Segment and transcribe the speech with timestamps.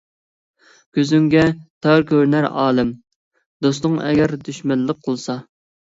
[0.97, 1.43] كۆزۈڭگە
[1.87, 2.89] تار كۆرۈنەر ئالەم،
[3.67, 5.37] دوستۇڭ ئەگەر دۈشمەنلىك قىلسا.